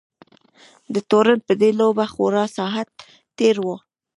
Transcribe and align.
د 0.93 0.95
تورن 1.09 1.39
په 1.47 1.53
دې 1.61 1.71
لوبه 1.79 2.05
خورا 2.13 2.45
ساعت 2.57 2.87
تېر 3.37 3.55
وو. 3.65 3.75